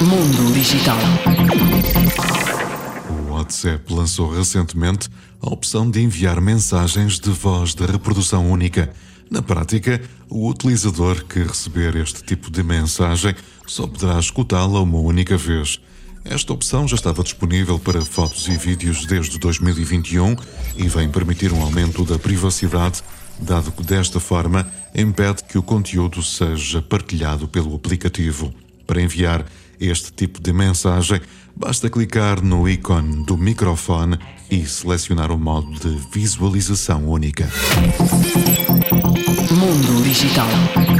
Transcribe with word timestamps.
Mundo 0.00 0.52
Digital. 0.52 0.96
O 3.10 3.32
WhatsApp 3.32 3.92
lançou 3.92 4.30
recentemente 4.30 5.08
a 5.40 5.48
opção 5.52 5.90
de 5.90 6.00
enviar 6.00 6.40
mensagens 6.40 7.18
de 7.18 7.30
voz 7.30 7.74
de 7.74 7.84
reprodução 7.86 8.50
única. 8.50 8.92
Na 9.30 9.42
prática, 9.42 10.00
o 10.28 10.48
utilizador 10.48 11.24
que 11.24 11.40
receber 11.42 11.96
este 11.96 12.22
tipo 12.22 12.50
de 12.50 12.62
mensagem 12.62 13.34
só 13.66 13.86
poderá 13.86 14.18
escutá-la 14.18 14.80
uma 14.80 14.98
única 14.98 15.36
vez. 15.36 15.80
Esta 16.24 16.52
opção 16.52 16.88
já 16.88 16.96
estava 16.96 17.22
disponível 17.22 17.78
para 17.78 18.00
fotos 18.00 18.48
e 18.48 18.56
vídeos 18.56 19.04
desde 19.04 19.38
2021 19.38 20.36
e 20.76 20.88
vem 20.88 21.10
permitir 21.10 21.52
um 21.52 21.62
aumento 21.62 22.04
da 22.04 22.18
privacidade, 22.18 23.02
dado 23.38 23.70
que 23.72 23.82
desta 23.82 24.18
forma 24.18 24.66
impede 24.94 25.42
que 25.44 25.58
o 25.58 25.62
conteúdo 25.62 26.22
seja 26.22 26.80
partilhado 26.80 27.48
pelo 27.48 27.74
aplicativo. 27.74 28.52
Para 28.86 29.00
enviar 29.00 29.44
este 29.80 30.12
tipo 30.12 30.40
de 30.40 30.52
mensagem, 30.52 31.20
basta 31.56 31.90
clicar 31.90 32.42
no 32.42 32.68
ícone 32.68 33.24
do 33.24 33.36
microfone 33.36 34.18
e 34.50 34.64
selecionar 34.66 35.32
o 35.32 35.38
modo 35.38 35.72
de 35.72 35.98
visualização 36.12 37.08
única. 37.08 37.50
Mundo 39.50 40.02
Digital. 40.02 40.93